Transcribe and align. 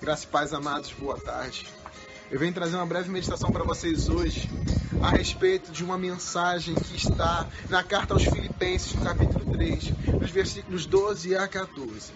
Graças 0.00 0.24
e 0.24 0.28
paz, 0.28 0.54
amados, 0.54 0.90
boa 0.98 1.20
tarde. 1.20 1.66
Eu 2.30 2.38
venho 2.38 2.54
trazer 2.54 2.74
uma 2.74 2.86
breve 2.86 3.10
meditação 3.10 3.52
para 3.52 3.62
vocês 3.62 4.08
hoje 4.08 4.48
a 5.02 5.10
respeito 5.10 5.70
de 5.70 5.84
uma 5.84 5.98
mensagem 5.98 6.74
que 6.74 6.96
está 6.96 7.46
na 7.68 7.84
carta 7.84 8.14
aos 8.14 8.24
Filipenses, 8.24 8.94
no 8.94 9.04
capítulo 9.04 9.52
3, 9.52 9.92
nos 10.18 10.30
versículos 10.30 10.86
12 10.86 11.36
a 11.36 11.46
14. 11.46 12.12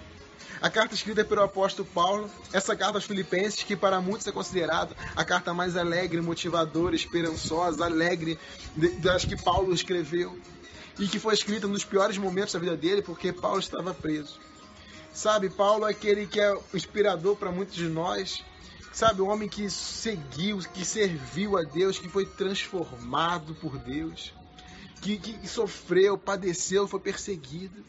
A 0.62 0.70
carta 0.70 0.94
escrita 0.94 1.26
pelo 1.26 1.42
apóstolo 1.42 1.86
Paulo, 1.92 2.30
essa 2.54 2.74
carta 2.74 2.96
aos 2.96 3.04
Filipenses, 3.04 3.62
que 3.62 3.76
para 3.76 4.00
muitos 4.00 4.26
é 4.26 4.32
considerada 4.32 4.96
a 5.14 5.22
carta 5.22 5.52
mais 5.52 5.76
alegre, 5.76 6.22
motivadora, 6.22 6.96
esperançosa, 6.96 7.84
alegre 7.84 8.38
das 9.00 9.26
que 9.26 9.36
Paulo 9.36 9.74
escreveu, 9.74 10.38
e 10.98 11.06
que 11.06 11.18
foi 11.18 11.34
escrita 11.34 11.66
nos 11.66 11.84
piores 11.84 12.16
momentos 12.16 12.54
da 12.54 12.58
vida 12.58 12.78
dele, 12.78 13.02
porque 13.02 13.30
Paulo 13.30 13.58
estava 13.58 13.92
preso. 13.92 14.40
Sabe, 15.14 15.48
Paulo 15.48 15.86
é 15.86 15.92
aquele 15.92 16.26
que 16.26 16.40
é 16.40 16.58
inspirador 16.74 17.36
para 17.36 17.52
muitos 17.52 17.76
de 17.76 17.88
nós, 17.88 18.44
sabe, 18.92 19.22
o 19.22 19.28
homem 19.28 19.48
que 19.48 19.70
seguiu, 19.70 20.58
que 20.58 20.84
serviu 20.84 21.56
a 21.56 21.62
Deus, 21.62 22.00
que 22.00 22.08
foi 22.08 22.26
transformado 22.26 23.54
por 23.54 23.78
Deus, 23.78 24.34
que, 25.00 25.16
que 25.16 25.46
sofreu, 25.46 26.18
padeceu, 26.18 26.88
foi 26.88 26.98
perseguido. 26.98 27.84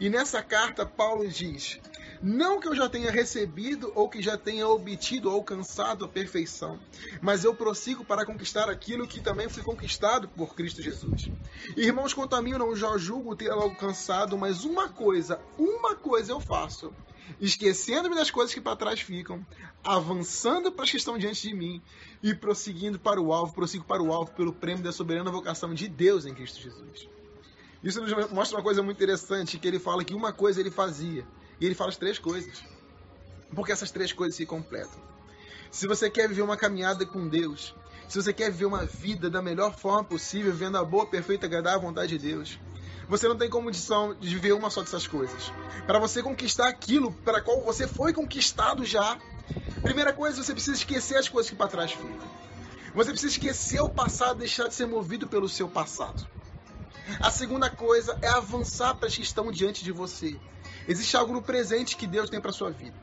E 0.00 0.10
nessa 0.10 0.42
carta, 0.42 0.84
Paulo 0.84 1.28
diz: 1.28 1.78
não 2.22 2.60
que 2.60 2.68
eu 2.68 2.74
já 2.74 2.88
tenha 2.88 3.10
recebido 3.10 3.92
ou 3.94 4.08
que 4.08 4.22
já 4.22 4.36
tenha 4.36 4.66
obtido 4.68 5.28
ou 5.28 5.36
alcançado 5.36 6.04
a 6.04 6.08
perfeição, 6.08 6.78
mas 7.20 7.44
eu 7.44 7.54
prossigo 7.54 8.04
para 8.04 8.26
conquistar 8.26 8.68
aquilo 8.68 9.06
que 9.06 9.20
também 9.20 9.48
fui 9.48 9.62
conquistado 9.62 10.28
por 10.28 10.54
Cristo 10.54 10.82
Jesus. 10.82 11.30
Irmãos, 11.76 12.12
quanto 12.12 12.36
a 12.36 12.42
mim, 12.42 12.52
eu 12.52 12.58
não 12.58 12.76
já 12.76 12.96
julgo 12.98 13.36
ter 13.36 13.50
alcançado, 13.50 14.36
mas 14.36 14.64
uma 14.64 14.88
coisa, 14.88 15.40
uma 15.58 15.94
coisa 15.94 16.32
eu 16.32 16.40
faço 16.40 16.92
esquecendo-me 17.40 18.14
das 18.14 18.30
coisas 18.30 18.54
que 18.54 18.60
para 18.60 18.76
trás 18.76 19.00
ficam, 19.00 19.44
avançando 19.82 20.70
para 20.70 20.84
as 20.84 20.90
que 20.90 20.96
estão 20.96 21.18
diante 21.18 21.48
de 21.48 21.54
mim 21.54 21.82
e 22.22 22.34
prosseguindo 22.34 22.98
para 22.98 23.20
o 23.20 23.32
alvo, 23.32 23.54
prossigo 23.54 23.84
para 23.84 24.02
o 24.02 24.12
alvo 24.12 24.32
pelo 24.32 24.52
prêmio 24.52 24.82
da 24.82 24.92
soberana 24.92 25.30
vocação 25.30 25.74
de 25.74 25.88
Deus 25.88 26.26
em 26.26 26.34
Cristo 26.34 26.60
Jesus. 26.60 27.08
Isso 27.82 28.00
nos 28.00 28.30
mostra 28.30 28.56
uma 28.56 28.62
coisa 28.62 28.82
muito 28.82 28.96
interessante, 28.96 29.58
que 29.58 29.68
ele 29.68 29.78
fala 29.78 30.04
que 30.04 30.14
uma 30.14 30.32
coisa 30.32 30.60
ele 30.60 30.70
fazia, 30.70 31.26
ele 31.66 31.74
fala 31.74 31.90
as 31.90 31.96
três 31.96 32.18
coisas. 32.18 32.64
Porque 33.54 33.72
essas 33.72 33.90
três 33.90 34.12
coisas 34.12 34.34
se 34.36 34.46
completam. 34.46 35.02
Se 35.70 35.86
você 35.86 36.10
quer 36.10 36.28
viver 36.28 36.42
uma 36.42 36.56
caminhada 36.56 37.04
com 37.04 37.28
Deus, 37.28 37.74
se 38.08 38.20
você 38.22 38.32
quer 38.32 38.50
viver 38.50 38.66
uma 38.66 38.84
vida 38.84 39.30
da 39.30 39.42
melhor 39.42 39.76
forma 39.76 40.04
possível, 40.04 40.52
vivendo 40.52 40.76
a 40.76 40.84
boa, 40.84 41.06
perfeita, 41.06 41.46
agradável 41.46 41.80
vontade 41.80 42.18
de 42.18 42.26
Deus, 42.28 42.58
você 43.08 43.28
não 43.28 43.36
tem 43.36 43.50
condição 43.50 44.14
de 44.14 44.28
viver 44.28 44.52
uma 44.52 44.70
só 44.70 44.82
dessas 44.82 45.06
coisas. 45.06 45.52
Para 45.86 45.98
você 45.98 46.22
conquistar 46.22 46.68
aquilo 46.68 47.12
para 47.12 47.40
qual 47.40 47.62
você 47.62 47.86
foi 47.86 48.12
conquistado 48.12 48.84
já, 48.84 49.18
primeira 49.82 50.12
coisa, 50.12 50.42
você 50.42 50.52
precisa 50.52 50.76
esquecer 50.76 51.16
as 51.16 51.28
coisas 51.28 51.50
que 51.50 51.56
para 51.56 51.68
trás 51.68 51.92
ficam. 51.92 52.44
Você 52.94 53.10
precisa 53.10 53.32
esquecer 53.32 53.80
o 53.80 53.90
passado, 53.90 54.38
deixar 54.38 54.68
de 54.68 54.74
ser 54.74 54.86
movido 54.86 55.26
pelo 55.26 55.48
seu 55.48 55.68
passado. 55.68 56.24
A 57.20 57.30
segunda 57.30 57.68
coisa 57.68 58.16
é 58.22 58.28
avançar 58.28 58.94
para 58.94 59.08
as 59.08 59.14
que 59.16 59.22
estão 59.22 59.50
diante 59.50 59.84
de 59.84 59.92
você. 59.92 60.38
Existe 60.86 61.16
algo 61.16 61.32
no 61.32 61.42
presente 61.42 61.96
que 61.96 62.06
Deus 62.06 62.30
tem 62.30 62.40
para 62.40 62.52
sua 62.52 62.70
vida. 62.70 62.96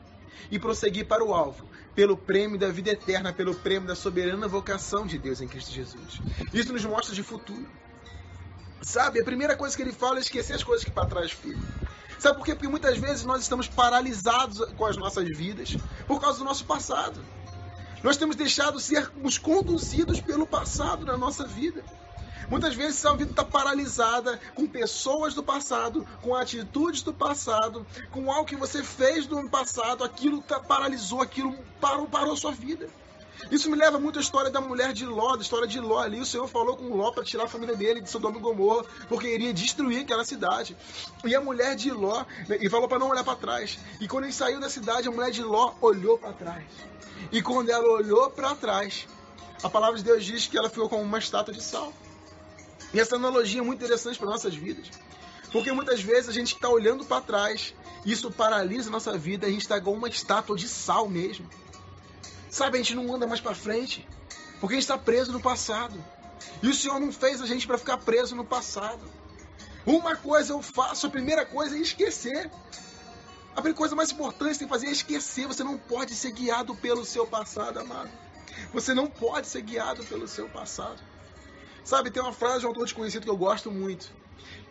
E 0.50 0.58
prosseguir 0.58 1.06
para 1.06 1.24
o 1.24 1.34
alvo, 1.34 1.66
pelo 1.94 2.16
prêmio 2.16 2.58
da 2.58 2.68
vida 2.68 2.90
eterna, 2.90 3.32
pelo 3.32 3.54
prêmio 3.54 3.86
da 3.86 3.94
soberana 3.94 4.48
vocação 4.48 5.06
de 5.06 5.18
Deus 5.18 5.40
em 5.40 5.48
Cristo 5.48 5.72
Jesus. 5.72 6.20
Isso 6.52 6.72
nos 6.72 6.84
mostra 6.84 7.14
de 7.14 7.22
futuro. 7.22 7.70
Sabe, 8.82 9.20
a 9.20 9.24
primeira 9.24 9.56
coisa 9.56 9.76
que 9.76 9.82
ele 9.82 9.92
fala 9.92 10.18
é 10.18 10.20
esquecer 10.20 10.54
as 10.54 10.64
coisas 10.64 10.84
que 10.84 10.90
para 10.90 11.06
trás 11.06 11.30
ficam. 11.30 11.62
Sabe 12.18 12.36
por 12.36 12.44
quê? 12.44 12.54
Porque 12.54 12.68
muitas 12.68 12.98
vezes 12.98 13.24
nós 13.24 13.42
estamos 13.42 13.68
paralisados 13.68 14.64
com 14.76 14.84
as 14.84 14.96
nossas 14.96 15.28
vidas 15.36 15.76
por 16.06 16.20
causa 16.20 16.38
do 16.38 16.44
nosso 16.44 16.64
passado. 16.64 17.20
Nós 18.02 18.16
temos 18.16 18.34
deixado 18.34 18.80
sermos 18.80 19.38
conduzidos 19.38 20.20
pelo 20.20 20.46
passado 20.46 21.04
na 21.04 21.16
nossa 21.16 21.46
vida. 21.46 21.84
Muitas 22.48 22.74
vezes 22.74 23.04
a 23.04 23.12
vida 23.14 23.30
está 23.30 23.44
paralisada 23.44 24.40
com 24.54 24.66
pessoas 24.66 25.34
do 25.34 25.42
passado, 25.42 26.06
com 26.22 26.34
atitudes 26.34 27.02
do 27.02 27.12
passado, 27.12 27.86
com 28.10 28.30
algo 28.30 28.46
que 28.46 28.56
você 28.56 28.82
fez 28.82 29.26
no 29.26 29.48
passado, 29.48 30.04
aquilo 30.04 30.42
tá, 30.42 30.60
paralisou, 30.60 31.22
aquilo 31.22 31.56
parou, 31.80 32.06
parou 32.06 32.36
sua 32.36 32.52
vida. 32.52 32.88
Isso 33.50 33.68
me 33.68 33.76
leva 33.76 33.98
muito 33.98 34.18
à 34.18 34.22
história 34.22 34.50
da 34.50 34.60
mulher 34.60 34.92
de 34.92 35.04
Ló, 35.04 35.34
da 35.34 35.42
história 35.42 35.66
de 35.66 35.80
Ló 35.80 35.98
ali. 35.98 36.20
O 36.20 36.26
Senhor 36.26 36.46
falou 36.46 36.76
com 36.76 36.94
Ló 36.96 37.10
para 37.10 37.24
tirar 37.24 37.44
a 37.44 37.48
família 37.48 37.74
dele 37.74 38.00
de 38.00 38.08
Sodoma 38.08 38.38
e 38.38 38.40
Gomorra, 38.40 38.84
porque 39.08 39.26
iria 39.26 39.52
destruir 39.52 40.02
aquela 40.02 40.24
cidade. 40.24 40.76
E 41.24 41.34
a 41.34 41.40
mulher 41.40 41.74
de 41.74 41.90
Ló, 41.90 42.24
né, 42.48 42.58
e 42.60 42.70
falou 42.70 42.88
para 42.88 42.98
não 42.98 43.10
olhar 43.10 43.24
para 43.24 43.36
trás. 43.36 43.78
E 44.00 44.06
quando 44.06 44.24
ele 44.24 44.32
saiu 44.32 44.60
da 44.60 44.70
cidade, 44.70 45.08
a 45.08 45.10
mulher 45.10 45.30
de 45.30 45.42
Ló 45.42 45.74
olhou 45.80 46.18
para 46.18 46.32
trás. 46.32 46.64
E 47.30 47.42
quando 47.42 47.70
ela 47.70 47.86
olhou 47.88 48.30
para 48.30 48.54
trás, 48.54 49.06
a 49.62 49.68
palavra 49.68 49.96
de 49.96 50.04
Deus 50.04 50.24
diz 50.24 50.46
que 50.46 50.56
ela 50.56 50.70
ficou 50.70 50.88
como 50.88 51.02
uma 51.02 51.18
estátua 51.18 51.52
de 51.52 51.62
sal. 51.62 51.92
E 52.92 53.00
essa 53.00 53.16
analogia 53.16 53.60
é 53.60 53.64
muito 53.64 53.82
interessante 53.82 54.18
para 54.18 54.28
nossas 54.28 54.54
vidas. 54.54 54.90
Porque 55.50 55.70
muitas 55.72 56.02
vezes 56.02 56.28
a 56.28 56.32
gente 56.32 56.54
está 56.54 56.68
olhando 56.68 57.04
para 57.04 57.20
trás, 57.20 57.74
isso 58.06 58.30
paralisa 58.30 58.88
a 58.88 58.92
nossa 58.92 59.16
vida, 59.18 59.46
a 59.46 59.50
gente 59.50 59.62
está 59.62 59.76
igual 59.76 59.96
uma 59.96 60.08
estátua 60.08 60.56
de 60.56 60.68
sal 60.68 61.08
mesmo. 61.08 61.48
Sabe, 62.50 62.78
a 62.78 62.82
gente 62.82 62.94
não 62.94 63.14
anda 63.14 63.26
mais 63.26 63.40
para 63.40 63.54
frente, 63.54 64.06
porque 64.60 64.74
a 64.74 64.76
gente 64.76 64.84
está 64.84 64.98
preso 64.98 65.32
no 65.32 65.40
passado. 65.40 66.02
E 66.62 66.68
o 66.68 66.74
Senhor 66.74 66.98
não 67.00 67.12
fez 67.12 67.40
a 67.40 67.46
gente 67.46 67.66
para 67.66 67.78
ficar 67.78 67.98
preso 67.98 68.34
no 68.34 68.44
passado. 68.44 69.02
Uma 69.84 70.16
coisa 70.16 70.52
eu 70.52 70.62
faço, 70.62 71.06
a 71.06 71.10
primeira 71.10 71.44
coisa 71.44 71.76
é 71.76 71.80
esquecer. 71.80 72.50
A 73.52 73.56
primeira 73.56 73.76
coisa 73.76 73.94
mais 73.94 74.10
importante 74.10 74.52
que 74.52 74.58
tem 74.60 74.68
que 74.68 74.72
fazer 74.72 74.86
é 74.86 74.90
esquecer. 74.90 75.46
Você 75.46 75.62
não 75.62 75.76
pode 75.76 76.14
ser 76.14 76.32
guiado 76.32 76.74
pelo 76.74 77.04
seu 77.04 77.26
passado, 77.26 77.78
amado. 77.78 78.10
Você 78.72 78.94
não 78.94 79.06
pode 79.06 79.46
ser 79.46 79.62
guiado 79.62 80.04
pelo 80.04 80.26
seu 80.26 80.48
passado. 80.48 81.02
Sabe, 81.84 82.10
tem 82.10 82.22
uma 82.22 82.32
frase 82.32 82.60
de 82.60 82.66
um 82.66 82.68
autor 82.68 82.84
desconhecido 82.84 83.24
que 83.24 83.30
eu 83.30 83.36
gosto 83.36 83.70
muito, 83.70 84.12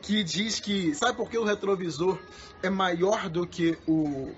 que 0.01 0.23
diz 0.23 0.59
que, 0.59 0.95
sabe 0.95 1.17
por 1.17 1.29
que 1.29 1.37
o 1.37 1.43
retrovisor 1.43 2.17
é 2.63 2.69
maior 2.69 3.29
do 3.29 3.45
que 3.45 3.77
o 3.87 4.33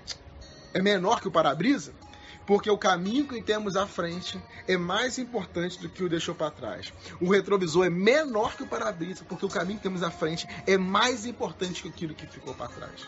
é 0.72 0.82
menor 0.82 1.20
que 1.20 1.28
o 1.28 1.30
para-brisa? 1.30 1.94
Porque 2.46 2.68
o 2.68 2.76
caminho 2.76 3.26
que 3.26 3.40
temos 3.40 3.74
à 3.74 3.86
frente 3.86 4.38
é 4.68 4.76
mais 4.76 5.18
importante 5.18 5.78
do 5.78 5.88
que 5.88 6.02
o 6.02 6.08
deixou 6.08 6.34
para 6.34 6.50
trás. 6.50 6.92
O 7.20 7.30
retrovisor 7.30 7.86
é 7.86 7.90
menor 7.90 8.54
que 8.56 8.64
o 8.64 8.66
para-brisa, 8.66 9.24
porque 9.24 9.46
o 9.46 9.48
caminho 9.48 9.78
que 9.78 9.84
temos 9.84 10.02
à 10.02 10.10
frente 10.10 10.46
é 10.66 10.76
mais 10.76 11.24
importante 11.24 11.80
que 11.80 11.88
aquilo 11.88 12.14
que 12.14 12.26
ficou 12.26 12.54
para 12.54 12.68
trás. 12.68 13.06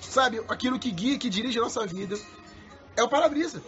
Sabe, 0.00 0.40
aquilo 0.48 0.78
que 0.78 0.90
guia, 0.90 1.18
que 1.18 1.28
dirige 1.28 1.58
a 1.58 1.62
nossa 1.62 1.86
vida 1.86 2.18
é 2.96 3.02
o 3.02 3.08
para-brisa. 3.08 3.62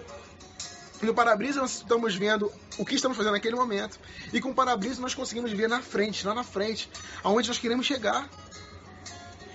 No 1.04 1.14
para-brisa 1.14 1.60
nós 1.60 1.76
estamos 1.76 2.16
vendo 2.16 2.50
o 2.78 2.84
que 2.84 2.94
estamos 2.94 3.16
fazendo 3.16 3.32
naquele 3.32 3.56
momento. 3.56 3.98
E 4.32 4.40
com 4.40 4.50
o 4.50 4.54
para-brisa 4.54 5.00
nós 5.00 5.14
conseguimos 5.14 5.52
ver 5.52 5.68
na 5.68 5.80
frente, 5.80 6.26
lá 6.26 6.34
na 6.34 6.44
frente, 6.44 6.90
aonde 7.22 7.48
nós 7.48 7.58
queremos 7.58 7.86
chegar. 7.86 8.28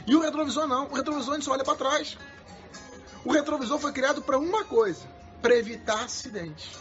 E 0.05 0.15
o 0.15 0.21
retrovisor 0.21 0.67
não. 0.67 0.87
O 0.87 0.93
retrovisor 0.93 1.33
a 1.33 1.35
gente 1.35 1.45
só 1.45 1.51
olha 1.51 1.63
para 1.63 1.75
trás. 1.75 2.17
O 3.25 3.31
retrovisor 3.31 3.79
foi 3.79 3.91
criado 3.91 4.21
para 4.21 4.37
uma 4.37 4.63
coisa: 4.63 5.01
para 5.41 5.55
evitar 5.55 6.03
acidente. 6.03 6.77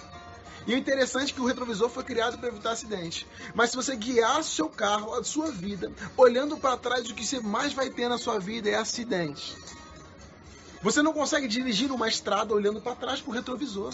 E 0.66 0.74
o 0.74 0.76
interessante 0.76 1.32
é 1.32 1.34
que 1.34 1.40
o 1.40 1.46
retrovisor 1.46 1.88
foi 1.88 2.04
criado 2.04 2.36
para 2.36 2.48
evitar 2.48 2.72
acidente. 2.72 3.26
Mas 3.54 3.70
se 3.70 3.76
você 3.76 3.96
guiar 3.96 4.44
seu 4.44 4.68
carro, 4.68 5.14
a 5.14 5.24
sua 5.24 5.50
vida, 5.50 5.90
olhando 6.14 6.58
para 6.58 6.76
trás, 6.76 7.08
o 7.08 7.14
que 7.14 7.24
você 7.24 7.40
mais 7.40 7.72
vai 7.72 7.88
ter 7.88 8.06
na 8.06 8.18
sua 8.18 8.38
vida 8.38 8.68
é 8.68 8.74
acidente. 8.74 9.56
Você 10.82 11.02
não 11.02 11.12
consegue 11.12 11.48
dirigir 11.48 11.90
uma 11.90 12.08
estrada 12.08 12.54
olhando 12.54 12.80
para 12.80 12.94
trás 12.94 13.20
para 13.20 13.30
o 13.30 13.34
retrovisor. 13.34 13.92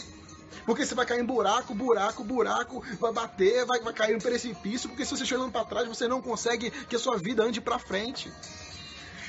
Porque 0.65 0.85
você 0.85 0.95
vai 0.95 1.05
cair 1.05 1.21
em 1.21 1.25
buraco, 1.25 1.75
buraco, 1.75 2.25
buraco, 2.25 2.83
vai 2.99 3.13
bater, 3.13 3.65
vai, 3.67 3.81
vai 3.81 3.93
cair 3.93 4.15
em 4.15 4.19
precipício, 4.19 4.89
porque 4.89 5.05
se 5.05 5.11
você 5.11 5.23
estiver 5.23 5.41
olhando 5.41 5.53
para 5.53 5.65
trás, 5.65 5.87
você 5.87 6.09
não 6.09 6.23
consegue 6.23 6.71
que 6.71 6.97
a 6.97 6.99
sua 6.99 7.19
vida 7.19 7.43
ande 7.43 7.61
para 7.61 7.79
frente. 7.79 8.33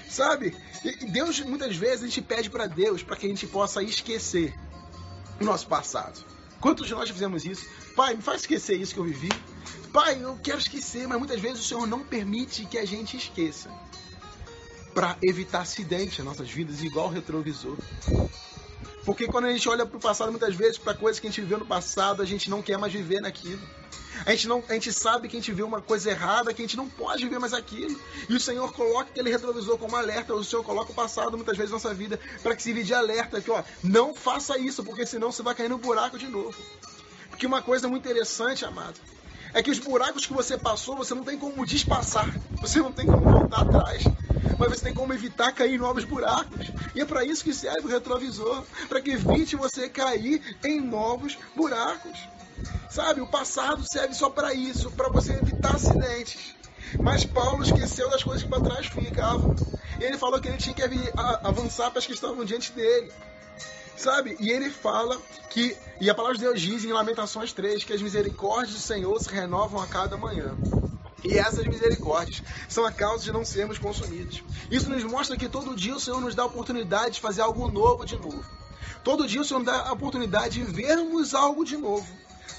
Sabe? 0.09 0.55
E 0.83 1.05
Deus, 1.07 1.39
muitas 1.41 1.75
vezes, 1.75 2.03
a 2.03 2.07
gente 2.07 2.21
pede 2.21 2.49
para 2.49 2.67
Deus 2.67 3.03
para 3.03 3.15
que 3.15 3.25
a 3.25 3.29
gente 3.29 3.47
possa 3.47 3.81
esquecer 3.83 4.53
o 5.41 5.43
nosso 5.43 5.67
passado. 5.67 6.23
Quantos 6.61 6.87
de 6.87 6.93
nós 6.93 7.09
fizemos 7.09 7.43
isso? 7.43 7.67
Pai, 7.95 8.15
me 8.15 8.21
faz 8.21 8.41
esquecer 8.41 8.79
isso 8.79 8.93
que 8.93 8.99
eu 8.99 9.03
vivi. 9.03 9.29
Pai, 9.91 10.21
eu 10.21 10.37
quero 10.41 10.59
esquecer, 10.59 11.07
mas 11.07 11.17
muitas 11.17 11.39
vezes 11.39 11.59
o 11.59 11.67
Senhor 11.67 11.85
não 11.85 12.03
permite 12.03 12.65
que 12.65 12.77
a 12.77 12.85
gente 12.85 13.17
esqueça. 13.17 13.69
Para 14.95 15.15
evitar 15.21 15.61
acidente 15.61 16.23
nas 16.23 16.37
nossas 16.37 16.49
vidas, 16.49 16.81
igual 16.81 17.07
o 17.07 17.11
retrovisor. 17.11 17.77
Porque 19.05 19.27
quando 19.27 19.45
a 19.45 19.51
gente 19.51 19.69
olha 19.69 19.85
para 19.85 19.97
o 19.97 19.99
passado, 19.99 20.31
muitas 20.31 20.55
vezes, 20.55 20.79
para 20.79 20.95
coisas 20.95 21.19
que 21.19 21.27
a 21.27 21.29
gente 21.29 21.41
viveu 21.41 21.59
no 21.59 21.65
passado, 21.65 22.23
a 22.23 22.25
gente 22.25 22.49
não 22.49 22.63
quer 22.63 22.79
mais 22.79 22.91
viver 22.91 23.21
naquilo. 23.21 23.61
A 24.25 24.31
gente, 24.31 24.47
não, 24.47 24.63
a 24.67 24.73
gente 24.73 24.91
sabe 24.91 25.27
que 25.27 25.35
a 25.35 25.39
gente 25.39 25.51
viu 25.51 25.67
uma 25.67 25.81
coisa 25.81 26.09
errada, 26.09 26.53
que 26.53 26.61
a 26.61 26.65
gente 26.65 26.77
não 26.77 26.89
pode 26.89 27.23
viver 27.23 27.37
mais 27.37 27.53
aquilo. 27.53 27.99
E 28.29 28.33
o 28.33 28.39
Senhor 28.39 28.71
coloca 28.73 29.11
aquele 29.11 29.29
retrovisor 29.29 29.77
como 29.77 29.95
alerta, 29.95 30.33
o 30.33 30.43
Senhor 30.43 30.63
coloca 30.63 30.91
o 30.91 30.95
passado 30.95 31.37
muitas 31.37 31.55
vezes 31.55 31.71
na 31.71 31.75
nossa 31.75 31.93
vida 31.93 32.19
para 32.41 32.55
que 32.55 32.63
se 32.63 32.73
de 32.83 32.93
alerta, 32.93 33.41
que 33.41 33.51
ó, 33.51 33.63
não 33.83 34.15
faça 34.15 34.57
isso, 34.57 34.83
porque 34.83 35.05
senão 35.05 35.31
você 35.31 35.43
vai 35.43 35.53
cair 35.53 35.69
no 35.69 35.77
buraco 35.77 36.17
de 36.17 36.27
novo. 36.27 36.57
Porque 37.29 37.45
uma 37.45 37.61
coisa 37.61 37.87
muito 37.87 38.07
interessante, 38.07 38.63
amado, 38.63 38.99
É 39.55 39.63
que 39.63 39.71
os 39.71 39.79
buracos 39.79 40.25
que 40.25 40.33
você 40.33 40.57
passou, 40.57 40.97
você 40.97 41.15
não 41.15 41.23
tem 41.23 41.37
como 41.37 41.65
despassar. 41.65 42.29
Você 42.59 42.79
não 42.79 42.91
tem 42.91 43.07
como 43.07 43.21
voltar 43.21 43.61
atrás. 43.61 44.03
Mas 44.59 44.69
você 44.69 44.83
tem 44.83 44.93
como 44.93 45.13
evitar 45.13 45.53
cair 45.53 45.75
em 45.75 45.77
novos 45.77 46.03
buracos. 46.03 46.67
E 46.93 46.99
é 46.99 47.05
para 47.05 47.23
isso 47.23 47.41
que 47.41 47.53
serve 47.53 47.87
o 47.87 47.87
retrovisor. 47.87 48.65
Para 48.89 48.99
que 48.99 49.11
evite 49.11 49.55
você 49.55 49.87
cair 49.87 50.57
em 50.61 50.81
novos 50.81 51.37
buracos. 51.55 52.19
Sabe, 52.89 53.21
o 53.21 53.27
passado 53.27 53.81
serve 53.89 54.13
só 54.13 54.29
para 54.29 54.53
isso, 54.53 54.91
para 54.91 55.07
você 55.07 55.31
evitar 55.31 55.75
acidentes. 55.75 56.53
Mas 56.99 57.23
Paulo 57.23 57.63
esqueceu 57.63 58.09
das 58.09 58.25
coisas 58.25 58.43
que 58.43 58.49
para 58.49 58.61
trás 58.61 58.87
ficavam. 58.87 59.55
Ele 60.01 60.17
falou 60.17 60.41
que 60.41 60.49
ele 60.49 60.57
tinha 60.57 60.75
que 60.75 60.83
avançar 61.43 61.91
para 61.91 61.99
as 61.99 62.05
que 62.05 62.11
estavam 62.11 62.43
diante 62.43 62.73
dele. 62.73 63.09
Sabe? 63.97 64.35
E 64.39 64.49
ele 64.49 64.69
fala 64.69 65.19
que, 65.49 65.75
e 66.01 66.09
a 66.09 66.15
palavra 66.15 66.37
de 66.37 66.43
Deus 66.43 66.61
diz 66.61 66.83
em 66.83 66.91
Lamentações 66.91 67.53
3, 67.53 67.83
que 67.83 67.93
as 67.93 68.01
misericórdias 68.01 68.75
do 68.75 68.81
Senhor 68.81 69.17
se 69.19 69.29
renovam 69.29 69.81
a 69.81 69.87
cada 69.87 70.17
manhã. 70.17 70.55
E 71.23 71.37
essas 71.37 71.65
misericórdias 71.65 72.43
são 72.69 72.85
a 72.85 72.91
causa 72.91 73.23
de 73.23 73.31
não 73.31 73.43
sermos 73.43 73.79
consumidos. 73.79 74.43
Isso 74.69 74.89
nos 74.89 75.03
mostra 75.03 75.35
que 75.37 75.49
todo 75.49 75.75
dia 75.75 75.95
o 75.95 75.99
Senhor 75.99 76.21
nos 76.21 76.35
dá 76.35 76.43
a 76.43 76.47
oportunidade 76.47 77.15
de 77.15 77.21
fazer 77.21 77.41
algo 77.41 77.71
novo 77.71 78.05
de 78.05 78.15
novo. 78.15 78.43
Todo 79.03 79.27
dia 79.27 79.41
o 79.41 79.45
Senhor 79.45 79.59
nos 79.59 79.67
dá 79.67 79.87
a 79.87 79.93
oportunidade 79.93 80.59
de 80.59 80.63
vermos 80.63 81.33
algo 81.33 81.65
de 81.65 81.77
novo. 81.77 82.05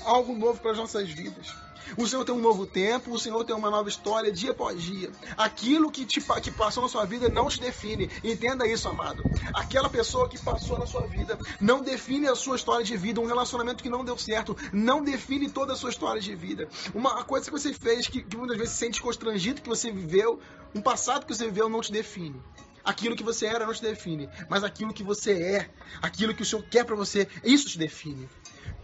Algo 0.07 0.37
novo 0.37 0.61
para 0.61 0.71
as 0.71 0.79
nossas 0.79 1.11
vidas. 1.11 1.53
O 1.97 2.07
Senhor 2.07 2.25
tem 2.25 2.35
um 2.35 2.41
novo 2.41 2.65
tempo, 2.65 3.13
o 3.13 3.19
Senhor 3.19 3.45
tem 3.45 3.55
uma 3.55 3.71
nova 3.71 3.89
história 3.89 4.31
dia 4.33 4.53
após 4.53 4.81
dia. 4.81 5.11
Aquilo 5.37 5.91
que, 5.91 6.05
te, 6.05 6.21
que 6.41 6.51
passou 6.53 6.85
na 6.85 6.89
sua 6.89 7.05
vida 7.05 7.29
não 7.29 7.49
te 7.49 7.61
define. 7.61 8.09
Entenda 8.25 8.67
isso, 8.67 8.89
amado. 8.89 9.23
Aquela 9.53 9.89
pessoa 9.89 10.29
que 10.29 10.39
passou 10.39 10.79
na 10.79 10.87
sua 10.87 11.09
vida 11.09 11.37
não 11.61 11.81
define 11.81 12.29
a 12.29 12.37
sua 12.37 12.55
história 12.55 12.85
de 12.85 12.97
vida. 12.97 13.21
Um 13.21 13.27
relacionamento 13.27 13.83
que 13.83 13.89
não 13.89 14.05
deu 14.05 14.17
certo 14.17 14.57
não 14.73 15.03
define 15.03 15.51
toda 15.51 15.73
a 15.73 15.77
sua 15.77 15.91
história 15.91 16.21
de 16.21 16.35
vida. 16.37 16.69
Uma 16.95 17.25
coisa 17.25 17.47
que 17.47 17.53
você 17.53 17.73
fez 17.73 18.07
que, 18.07 18.23
que 18.23 18.37
muitas 18.37 18.57
vezes 18.57 18.75
se 18.75 18.79
sente 18.79 19.03
constrangido 19.03 19.61
que 19.61 19.69
você 19.69 19.91
viveu, 19.91 20.41
um 20.73 20.81
passado 20.81 21.27
que 21.27 21.35
você 21.35 21.47
viveu 21.47 21.69
não 21.69 21.81
te 21.81 21.91
define. 21.91 22.41
Aquilo 22.85 23.17
que 23.17 23.25
você 23.25 23.47
era 23.47 23.67
não 23.67 23.75
te 23.75 23.83
define, 23.83 24.29
mas 24.49 24.63
aquilo 24.63 24.95
que 24.95 25.03
você 25.03 25.33
é, 25.33 25.71
aquilo 26.01 26.33
que 26.33 26.43
o 26.43 26.47
Senhor 26.47 26.63
quer 26.71 26.85
para 26.85 26.95
você, 26.95 27.27
isso 27.43 27.69
te 27.69 27.79
define. 27.79 28.29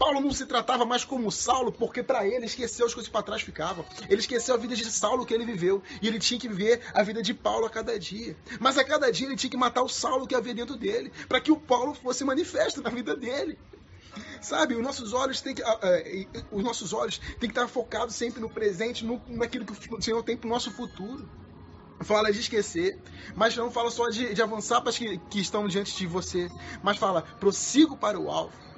Paulo 0.03 0.21
não 0.21 0.33
se 0.33 0.45
tratava 0.47 0.85
mais 0.85 1.05
como 1.05 1.31
Saulo, 1.31 1.71
porque 1.71 2.03
para 2.03 2.27
ele 2.27 2.45
esqueceu 2.45 2.85
as 2.85 2.93
coisas 2.93 3.09
para 3.09 3.23
trás 3.23 3.41
ficavam. 3.41 3.85
Ele 4.09 4.21
esqueceu 4.21 4.53
a 4.53 4.59
vida 4.59 4.75
de 4.75 4.85
Saulo 4.91 5.25
que 5.25 5.33
ele 5.33 5.47
viveu. 5.47 5.81
E 6.03 6.09
ele 6.09 6.19
tinha 6.19 6.41
que 6.41 6.49
viver 6.49 6.81
a 6.93 7.05
vida 7.05 7.23
de 7.23 7.33
Paulo 7.33 7.67
a 7.67 7.71
cada 7.71 7.97
dia. 7.97 8.37
Mas 8.59 8.77
a 8.77 8.83
cada 8.83 9.13
dia 9.13 9.29
ele 9.29 9.37
tinha 9.37 9.49
que 9.49 9.57
matar 9.57 9.81
o 9.81 9.89
Saulo 9.89 10.27
que 10.27 10.35
havia 10.35 10.53
dentro 10.53 10.75
dele, 10.77 11.13
para 11.29 11.41
que 11.41 11.53
o 11.53 11.57
Paulo 11.57 11.95
fosse 11.95 12.25
manifesto 12.25 12.83
na 12.83 12.91
vida 12.91 13.15
dele. 13.15 13.57
Sabe, 14.41 14.75
os 14.75 14.83
nossos 14.83 15.13
olhos 15.13 15.41
têm 15.41 15.55
que, 15.55 15.63
uh, 15.63 15.67
uh, 15.67 16.45
os 16.51 16.65
nossos 16.65 16.93
olhos 16.93 17.19
têm 17.19 17.49
que 17.49 17.57
estar 17.57 17.69
focados 17.69 18.17
sempre 18.17 18.41
no 18.41 18.51
presente, 18.51 19.05
no, 19.05 19.23
naquilo 19.29 19.65
que 19.65 19.95
o 19.95 20.03
Senhor 20.03 20.21
tem 20.25 20.37
para 20.37 20.49
o 20.49 20.51
nosso 20.51 20.73
futuro. 20.73 21.29
Fala 22.01 22.33
de 22.33 22.41
esquecer, 22.41 22.99
mas 23.37 23.57
não 23.57 23.71
fala 23.71 23.89
só 23.89 24.09
de, 24.09 24.35
de 24.35 24.43
avançar 24.43 24.81
para 24.81 24.91
as 24.91 24.99
que, 24.99 25.17
que 25.31 25.39
estão 25.39 25.69
diante 25.69 25.97
de 25.97 26.09
você, 26.09 26.51
mas 26.83 26.99
fala 26.99 27.23
prossigo 27.39 27.97
para 27.97 28.19
o 28.19 28.29
alvo 28.29 28.72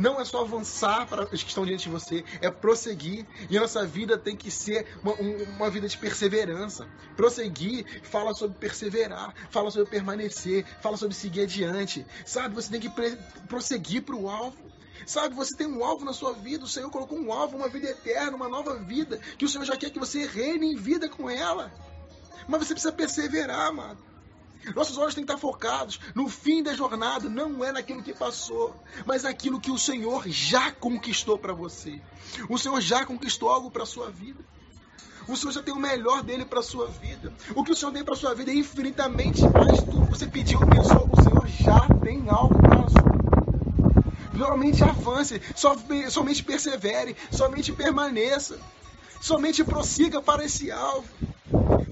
não 0.00 0.18
é 0.18 0.24
só 0.24 0.40
avançar 0.40 1.06
para 1.06 1.24
os 1.24 1.42
que 1.42 1.50
estão 1.50 1.66
diante 1.66 1.84
de 1.84 1.90
você, 1.90 2.24
é 2.40 2.50
prosseguir. 2.50 3.26
E 3.50 3.58
a 3.58 3.60
nossa 3.60 3.86
vida 3.86 4.16
tem 4.16 4.34
que 4.34 4.50
ser 4.50 4.86
uma, 5.02 5.12
uma 5.12 5.70
vida 5.70 5.86
de 5.86 5.96
perseverança. 5.98 6.88
Prosseguir 7.14 7.84
fala 8.02 8.32
sobre 8.32 8.56
perseverar, 8.58 9.34
fala 9.50 9.70
sobre 9.70 9.90
permanecer, 9.90 10.64
fala 10.80 10.96
sobre 10.96 11.14
seguir 11.14 11.42
adiante. 11.42 12.06
Sabe, 12.24 12.54
você 12.54 12.70
tem 12.70 12.80
que 12.80 12.90
prosseguir 13.46 14.02
para 14.02 14.16
o 14.16 14.30
alvo. 14.30 14.56
Sabe, 15.04 15.34
você 15.34 15.54
tem 15.54 15.66
um 15.66 15.84
alvo 15.84 16.04
na 16.04 16.14
sua 16.14 16.32
vida, 16.32 16.64
o 16.64 16.68
Senhor 16.68 16.90
colocou 16.90 17.18
um 17.18 17.32
alvo, 17.32 17.56
uma 17.56 17.68
vida 17.68 17.88
eterna, 17.88 18.36
uma 18.36 18.48
nova 18.48 18.76
vida, 18.76 19.18
que 19.36 19.44
o 19.44 19.48
Senhor 19.48 19.64
já 19.64 19.76
quer 19.76 19.90
que 19.90 19.98
você 19.98 20.26
reine 20.26 20.72
em 20.72 20.76
vida 20.76 21.08
com 21.08 21.28
ela. 21.28 21.70
Mas 22.48 22.66
você 22.66 22.74
precisa 22.74 22.92
perseverar, 22.92 23.68
amado. 23.68 24.09
Nossos 24.74 24.98
olhos 24.98 25.14
têm 25.14 25.24
que 25.24 25.32
estar 25.32 25.40
focados 25.40 26.00
no 26.14 26.28
fim 26.28 26.62
da 26.62 26.74
jornada, 26.74 27.28
não 27.28 27.64
é 27.64 27.72
naquilo 27.72 28.02
que 28.02 28.12
passou, 28.12 28.74
mas 29.06 29.22
naquilo 29.22 29.60
que 29.60 29.70
o 29.70 29.78
Senhor 29.78 30.28
já 30.28 30.70
conquistou 30.70 31.38
para 31.38 31.52
você. 31.52 32.00
O 32.48 32.58
Senhor 32.58 32.80
já 32.80 33.04
conquistou 33.04 33.48
algo 33.48 33.70
para 33.70 33.82
a 33.82 33.86
sua 33.86 34.10
vida. 34.10 34.44
O 35.28 35.36
Senhor 35.36 35.52
já 35.52 35.62
tem 35.62 35.72
o 35.72 35.78
melhor 35.78 36.22
dele 36.22 36.44
para 36.44 36.60
a 36.60 36.62
sua 36.62 36.86
vida. 36.88 37.32
O 37.54 37.62
que 37.62 37.72
o 37.72 37.76
Senhor 37.76 37.92
tem 37.92 38.04
para 38.04 38.14
a 38.14 38.16
sua 38.16 38.34
vida 38.34 38.50
é 38.50 38.54
infinitamente 38.54 39.42
mais 39.42 39.82
do 39.82 39.92
que 39.92 40.10
você 40.10 40.26
pediu, 40.26 40.58
pensou. 40.60 41.08
O 41.12 41.22
Senhor 41.22 41.46
já 41.48 41.80
tem 42.02 42.28
algo 42.28 42.58
para 42.58 42.88
sua 42.88 43.12
vida. 43.12 43.20
Somente 44.38 44.82
avance, 44.82 45.40
somente 46.10 46.42
persevere, 46.42 47.16
somente 47.30 47.72
permaneça, 47.72 48.58
somente 49.20 49.62
prossiga 49.62 50.20
para 50.20 50.44
esse 50.44 50.70
alvo. 50.70 51.08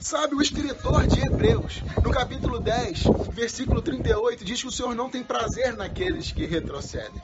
Sabe, 0.01 0.35
o 0.37 0.41
escritor 0.41 1.07
de 1.07 1.21
Hebreus, 1.21 1.83
no 2.05 2.11
capítulo 2.11 2.61
10, 2.61 3.11
versículo 3.33 3.83
38, 3.83 4.45
diz 4.45 4.63
que 4.63 4.69
o 4.69 4.73
Senhor 4.73 4.95
não 4.95 5.11
tem 5.11 5.25
prazer 5.25 5.77
naqueles 5.77 6.31
que 6.31 6.47
retrocedem. 6.47 7.21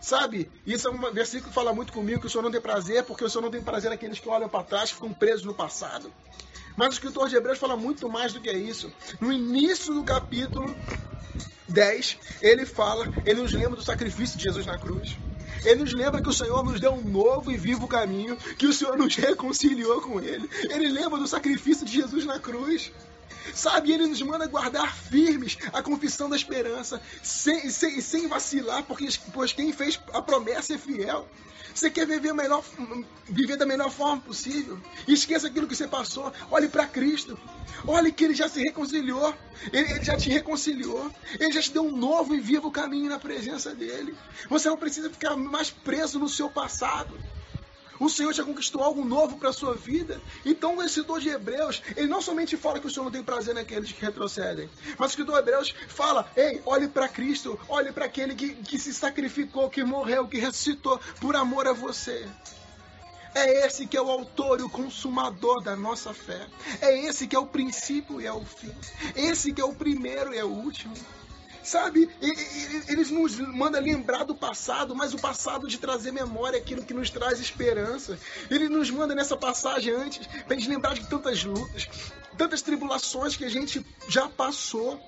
Sabe, 0.00 0.50
isso 0.66 0.88
é 0.88 0.90
um 0.90 1.12
versículo 1.12 1.50
que 1.50 1.54
fala 1.54 1.72
muito 1.72 1.92
comigo, 1.92 2.20
que 2.20 2.26
o 2.26 2.30
Senhor 2.30 2.42
não 2.42 2.50
tem 2.50 2.60
prazer, 2.60 3.04
porque 3.04 3.24
o 3.24 3.30
Senhor 3.30 3.42
não 3.42 3.50
tem 3.50 3.62
prazer 3.62 3.90
naqueles 3.90 4.18
que 4.18 4.28
olham 4.28 4.48
para 4.48 4.64
trás, 4.64 4.90
ficam 4.90 5.12
presos 5.12 5.44
no 5.44 5.54
passado. 5.54 6.12
Mas 6.76 6.88
o 6.88 6.92
escritor 6.94 7.28
de 7.28 7.36
Hebreus 7.36 7.58
fala 7.58 7.76
muito 7.76 8.08
mais 8.08 8.32
do 8.32 8.40
que 8.40 8.50
isso. 8.50 8.92
No 9.20 9.30
início 9.30 9.94
do 9.94 10.02
capítulo 10.02 10.74
10, 11.68 12.18
ele 12.42 12.66
fala, 12.66 13.08
ele 13.24 13.42
nos 13.42 13.52
lembra 13.52 13.76
do 13.76 13.82
sacrifício 13.82 14.36
de 14.36 14.44
Jesus 14.44 14.66
na 14.66 14.78
cruz. 14.78 15.16
Ele 15.64 15.80
nos 15.80 15.92
lembra 15.92 16.22
que 16.22 16.28
o 16.28 16.32
Senhor 16.32 16.64
nos 16.64 16.80
deu 16.80 16.92
um 16.92 17.02
novo 17.02 17.50
e 17.50 17.56
vivo 17.56 17.86
caminho, 17.86 18.36
que 18.56 18.66
o 18.66 18.72
Senhor 18.72 18.96
nos 18.96 19.14
reconciliou 19.16 20.00
com 20.00 20.20
Ele. 20.20 20.48
Ele 20.70 20.88
lembra 20.88 21.18
do 21.18 21.26
sacrifício 21.26 21.86
de 21.86 21.92
Jesus 21.92 22.24
na 22.24 22.38
cruz. 22.38 22.92
Sabe, 23.54 23.92
ele 23.92 24.06
nos 24.06 24.22
manda 24.22 24.46
guardar 24.46 24.94
firmes 24.94 25.58
a 25.72 25.82
confissão 25.82 26.28
da 26.28 26.36
esperança, 26.36 27.00
sem, 27.22 27.70
sem, 27.70 28.00
sem 28.00 28.28
vacilar, 28.28 28.84
porque 28.84 29.08
pois 29.32 29.52
quem 29.52 29.72
fez 29.72 30.00
a 30.12 30.22
promessa 30.22 30.74
é 30.74 30.78
fiel. 30.78 31.28
Você 31.74 31.90
quer 31.90 32.06
viver, 32.06 32.32
melhor, 32.32 32.64
viver 33.28 33.56
da 33.56 33.64
melhor 33.64 33.90
forma 33.90 34.20
possível? 34.20 34.78
Esqueça 35.06 35.46
aquilo 35.46 35.66
que 35.66 35.76
você 35.76 35.86
passou. 35.86 36.32
Olhe 36.50 36.68
para 36.68 36.86
Cristo. 36.86 37.38
Olhe 37.86 38.12
que 38.12 38.24
Ele 38.24 38.34
já 38.34 38.48
se 38.48 38.60
reconciliou. 38.60 39.34
Ele, 39.72 39.92
ele, 39.92 40.04
já 40.04 40.16
te 40.16 40.28
reconciliou. 40.30 41.10
Ele 41.38 41.52
já 41.52 41.62
te 41.62 41.72
deu 41.72 41.84
um 41.84 41.96
novo 41.96 42.34
e 42.34 42.40
vivo 42.40 42.70
caminho 42.70 43.08
na 43.08 43.18
presença 43.18 43.74
dEle. 43.74 44.14
Você 44.48 44.68
não 44.68 44.76
precisa 44.76 45.10
ficar 45.10 45.36
mais 45.36 45.70
preso 45.70 46.18
no 46.18 46.28
seu 46.28 46.50
passado. 46.50 47.18
O 48.00 48.08
Senhor 48.08 48.32
já 48.32 48.42
conquistou 48.42 48.82
algo 48.82 49.04
novo 49.04 49.36
para 49.36 49.50
a 49.50 49.52
sua 49.52 49.74
vida. 49.74 50.18
Então, 50.42 50.78
o 50.78 50.82
escritor 50.82 51.20
de 51.20 51.28
Hebreus, 51.28 51.82
ele 51.94 52.06
não 52.06 52.22
somente 52.22 52.56
fala 52.56 52.80
que 52.80 52.86
o 52.86 52.90
Senhor 52.90 53.04
não 53.04 53.12
tem 53.12 53.22
prazer 53.22 53.54
naqueles 53.54 53.92
que 53.92 54.00
retrocedem, 54.00 54.70
mas 54.98 55.10
o 55.10 55.12
escritor 55.12 55.34
de 55.34 55.40
Hebreus 55.42 55.74
fala: 55.86 56.26
ei, 56.34 56.62
olhe 56.64 56.88
para 56.88 57.10
Cristo, 57.10 57.60
olhe 57.68 57.92
para 57.92 58.06
aquele 58.06 58.34
que, 58.34 58.54
que 58.54 58.78
se 58.78 58.94
sacrificou, 58.94 59.68
que 59.68 59.84
morreu, 59.84 60.26
que 60.26 60.38
ressuscitou 60.38 60.98
por 61.20 61.36
amor 61.36 61.68
a 61.68 61.74
você. 61.74 62.26
É 63.34 63.66
esse 63.66 63.86
que 63.86 63.96
é 63.96 64.02
o 64.02 64.10
autor 64.10 64.60
e 64.60 64.62
o 64.62 64.70
consumador 64.70 65.62
da 65.62 65.76
nossa 65.76 66.14
fé. 66.14 66.48
É 66.80 67.06
esse 67.06 67.28
que 67.28 67.36
é 67.36 67.38
o 67.38 67.46
princípio 67.46 68.20
e 68.20 68.26
é 68.26 68.32
o 68.32 68.44
fim. 68.44 68.74
Esse 69.14 69.52
que 69.52 69.60
é 69.60 69.64
o 69.64 69.74
primeiro 69.74 70.34
e 70.34 70.38
é 70.38 70.44
o 70.44 70.48
último. 70.48 70.94
Sabe? 71.62 72.08
Eles 72.88 73.10
nos 73.10 73.38
mandam 73.38 73.80
lembrar 73.80 74.24
do 74.24 74.34
passado, 74.34 74.94
mas 74.94 75.12
o 75.12 75.18
passado 75.18 75.68
de 75.68 75.78
trazer 75.78 76.12
memória 76.12 76.56
é 76.56 76.60
aquilo 76.60 76.84
que 76.84 76.94
nos 76.94 77.10
traz 77.10 77.38
esperança. 77.38 78.18
Ele 78.50 78.68
nos 78.68 78.90
manda 78.90 79.14
nessa 79.14 79.36
passagem 79.36 79.92
antes, 79.92 80.26
para 80.26 80.56
gente 80.56 80.68
lembrar 80.68 80.94
de 80.94 81.06
tantas 81.08 81.44
lutas, 81.44 81.88
tantas 82.36 82.62
tribulações 82.62 83.36
que 83.36 83.44
a 83.44 83.50
gente 83.50 83.84
já 84.08 84.28
passou 84.28 85.00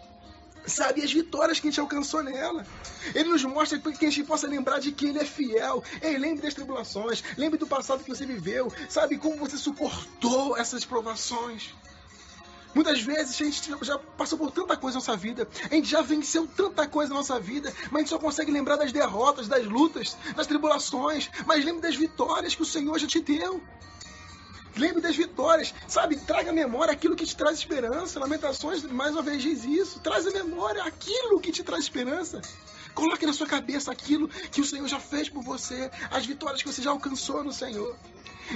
sabe, 0.66 1.02
as 1.02 1.12
vitórias 1.12 1.58
que 1.58 1.68
a 1.68 1.70
gente 1.70 1.80
alcançou 1.80 2.22
nela. 2.22 2.64
Ele 3.14 3.30
nos 3.30 3.44
mostra 3.44 3.78
que 3.78 4.06
a 4.06 4.10
gente 4.10 4.24
possa 4.24 4.46
lembrar 4.46 4.78
de 4.78 4.92
que 4.92 5.06
Ele 5.06 5.18
é 5.18 5.24
fiel. 5.24 5.82
Ei, 6.00 6.16
lembre 6.16 6.42
das 6.42 6.54
tribulações, 6.54 7.22
lembre 7.36 7.58
do 7.58 7.66
passado 7.66 8.04
que 8.04 8.10
você 8.10 8.24
viveu, 8.24 8.72
sabe, 8.88 9.18
como 9.18 9.36
você 9.36 9.56
suportou 9.56 10.56
essas 10.56 10.84
provações. 10.84 11.74
Muitas 12.74 13.02
vezes 13.02 13.40
a 13.40 13.44
gente 13.44 13.70
já 13.82 13.98
passou 13.98 14.38
por 14.38 14.50
tanta 14.50 14.76
coisa 14.76 14.98
na 14.98 15.00
nossa 15.04 15.16
vida, 15.16 15.46
a 15.70 15.74
gente 15.74 15.88
já 15.88 16.00
venceu 16.00 16.46
tanta 16.46 16.86
coisa 16.88 17.10
na 17.10 17.16
nossa 17.16 17.38
vida, 17.38 17.72
mas 17.90 17.94
a 17.94 17.98
gente 17.98 18.10
só 18.10 18.18
consegue 18.18 18.50
lembrar 18.50 18.76
das 18.76 18.92
derrotas, 18.92 19.46
das 19.48 19.66
lutas, 19.66 20.16
das 20.34 20.46
tribulações, 20.46 21.30
mas 21.46 21.64
lembre 21.64 21.82
das 21.82 21.96
vitórias 21.96 22.54
que 22.54 22.62
o 22.62 22.66
Senhor 22.66 22.98
já 22.98 23.06
te 23.06 23.20
deu. 23.20 23.62
Lembre 24.74 25.02
das 25.02 25.14
vitórias, 25.14 25.74
sabe? 25.86 26.16
Traga 26.16 26.50
à 26.50 26.52
memória 26.52 26.92
aquilo 26.92 27.14
que 27.14 27.26
te 27.26 27.36
traz 27.36 27.58
esperança. 27.58 28.18
Lamentações, 28.18 28.82
mais 28.84 29.12
uma 29.12 29.22
vez, 29.22 29.42
diz 29.42 29.64
isso. 29.64 30.00
Traz 30.00 30.26
à 30.26 30.30
memória 30.30 30.82
aquilo 30.82 31.40
que 31.40 31.52
te 31.52 31.62
traz 31.62 31.84
esperança. 31.84 32.40
Coloque 32.94 33.26
na 33.26 33.32
sua 33.32 33.46
cabeça 33.46 33.90
aquilo 33.90 34.28
que 34.28 34.60
o 34.60 34.64
Senhor 34.64 34.86
já 34.86 35.00
fez 35.00 35.28
por 35.28 35.42
você, 35.42 35.90
as 36.10 36.26
vitórias 36.26 36.62
que 36.62 36.72
você 36.72 36.82
já 36.82 36.90
alcançou 36.90 37.42
no 37.42 37.52
Senhor. 37.52 37.96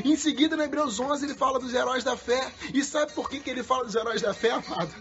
Em 0.04 0.16
seguida, 0.16 0.56
no 0.56 0.62
Hebreus 0.62 1.00
11, 1.00 1.24
ele 1.24 1.34
fala 1.34 1.58
dos 1.58 1.72
heróis 1.72 2.04
da 2.04 2.16
fé. 2.16 2.52
E 2.74 2.84
sabe 2.84 3.12
por 3.12 3.30
que, 3.30 3.40
que 3.40 3.48
ele 3.48 3.62
fala 3.62 3.84
dos 3.84 3.94
heróis 3.94 4.20
da 4.20 4.34
fé, 4.34 4.50
amado? 4.50 4.92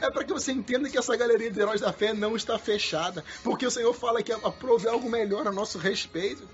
É 0.00 0.10
para 0.10 0.24
que 0.24 0.32
você 0.32 0.52
entenda 0.52 0.90
que 0.90 0.98
essa 0.98 1.16
galeria 1.16 1.50
de 1.50 1.60
heróis 1.60 1.80
da 1.80 1.92
fé 1.92 2.12
não 2.12 2.36
está 2.36 2.58
fechada. 2.58 3.24
Porque 3.42 3.66
o 3.66 3.70
Senhor 3.70 3.94
fala 3.94 4.22
que 4.22 4.32
aprove 4.32 4.88
algo 4.88 5.08
melhor 5.08 5.46
a 5.46 5.52
nosso 5.52 5.78
respeito. 5.78 6.46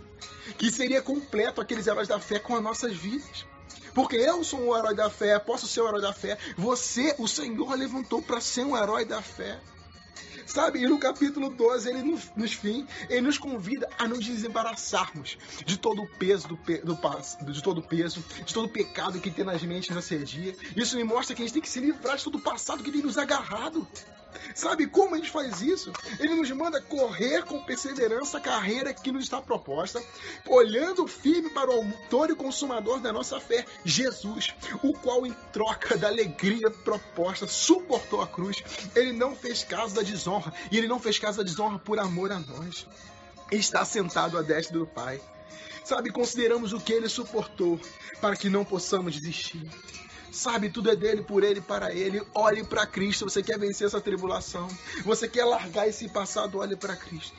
Que 0.57 0.71
seria 0.71 1.02
completo 1.02 1.61
aqueles 1.61 1.87
heróis 1.87 2.09
da 2.09 2.21
fé 2.21 2.38
com 2.38 2.54
as 2.54 2.62
nossas 2.62 2.95
vidas. 2.95 3.47
Porque 3.95 4.16
eu 4.16 4.45
sou 4.45 4.61
um 4.61 4.76
herói 4.76 4.95
da 4.95 5.11
fé, 5.11 5.38
posso 5.38 5.66
ser 5.66 5.83
um 5.83 5.88
herói 5.88 6.00
da 6.00 6.12
fé. 6.12 6.38
Você, 6.57 7.14
o 7.18 7.26
Senhor, 7.26 7.75
levantou 7.75 8.23
para 8.23 8.40
ser 8.40 8.64
um 8.64 8.76
herói 8.76 9.04
da 9.04 9.21
fé. 9.21 9.59
Sabe? 10.49 10.83
E 10.83 10.88
no 10.88 10.99
capítulo 10.99 11.50
12, 11.50 11.90
ele 11.90 12.02
nos, 12.02 12.33
nos 12.35 12.52
fim, 12.55 12.87
ele 13.11 13.21
nos 13.21 13.37
convida 13.37 13.87
a 13.99 14.09
nos 14.09 14.25
desembaraçarmos 14.25 15.37
de 15.64 15.76
todo 15.76 16.02
o 16.02 16.09
peso 16.09 16.49
do, 16.49 16.57
do, 16.57 17.52
de 17.52 17.62
todo 17.62 17.78
o 17.78 17.83
peso, 17.83 18.25
de 18.47 18.55
todo 18.55 18.64
o 18.64 18.71
pecado 18.71 19.21
que 19.21 19.31
tem 19.31 19.45
nas 19.45 19.62
mentes 19.62 19.95
nessa 19.95 20.19
dia. 20.19 20.57
Isso 20.75 20.97
me 20.97 21.05
mostra 21.05 21.37
que 21.37 21.43
a 21.43 21.45
gente 21.45 21.52
tem 21.52 21.62
que 21.62 21.69
se 21.69 21.81
livrar 21.81 22.17
de 22.17 22.25
todo 22.25 22.38
o 22.38 22.40
passado 22.40 22.83
que 22.83 22.90
tem 22.90 23.02
nos 23.02 23.19
agarrado. 23.19 23.87
Sabe 24.55 24.87
como 24.87 25.17
gente 25.17 25.31
faz 25.31 25.61
isso? 25.61 25.93
Ele 26.19 26.35
nos 26.35 26.50
manda 26.50 26.81
correr 26.81 27.45
com 27.45 27.62
perseverança 27.62 28.38
a 28.38 28.40
carreira 28.40 28.93
que 28.93 29.12
nos 29.12 29.25
está 29.25 29.40
proposta, 29.40 30.02
olhando 30.47 31.07
firme 31.07 31.50
para 31.50 31.71
o 31.71 31.75
autor 31.75 32.31
e 32.31 32.35
consumador 32.35 33.00
da 33.00 33.12
nossa 33.12 33.40
fé, 33.40 33.64
Jesus, 33.85 34.55
o 34.83 34.93
qual, 34.93 35.26
em 35.26 35.33
troca 35.52 35.97
da 35.97 36.09
alegria 36.09 36.71
proposta, 36.71 37.47
suportou 37.47 38.21
a 38.21 38.26
cruz. 38.26 38.62
Ele 38.95 39.12
não 39.12 39.35
fez 39.35 39.64
caso 39.64 39.95
da 39.95 40.02
desonra, 40.02 40.38
e 40.71 40.78
ele 40.78 40.88
não 40.88 40.99
fez 40.99 41.18
caso 41.18 41.38
da 41.38 41.45
desonra 41.45 41.78
por 41.78 41.99
amor 41.99 42.33
a 42.33 42.38
nós. 42.38 42.87
Está 43.50 43.85
sentado 43.85 44.37
à 44.37 44.42
destra 44.42 44.78
do 44.78 44.87
Pai. 44.87 45.21
Sabe, 45.85 46.11
consideramos 46.11 46.73
o 46.73 46.80
que 46.80 46.92
ele 46.92 47.09
suportou 47.09 47.80
para 48.21 48.37
que 48.37 48.50
não 48.50 48.64
possamos 48.64 49.14
desistir. 49.14 49.66
Sabe, 50.30 50.68
tudo 50.68 50.90
é 50.90 50.97
dele, 50.97 51.23
por 51.23 51.42
ele, 51.42 51.61
para 51.61 51.95
ele. 51.95 52.23
Olhe 52.35 52.62
para 52.62 52.87
Cristo. 52.87 53.25
Você 53.25 53.42
quer 53.42 53.59
vencer 53.59 53.87
essa 53.87 54.00
tribulação? 54.00 54.68
Você 55.04 55.26
quer 55.26 55.45
largar 55.45 55.88
esse 55.88 56.09
passado? 56.09 56.59
Olhe 56.59 56.76
para 56.76 56.95
Cristo. 56.95 57.35